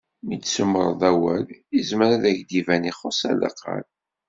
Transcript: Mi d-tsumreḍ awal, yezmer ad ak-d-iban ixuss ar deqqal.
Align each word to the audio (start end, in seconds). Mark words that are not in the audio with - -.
Mi 0.25 0.35
d-tsumreḍ 0.37 1.01
awal, 1.11 1.45
yezmer 1.75 2.09
ad 2.15 2.23
ak-d-iban 2.29 2.89
ixuss 2.91 3.19
ar 3.29 3.35
deqqal. 3.41 3.85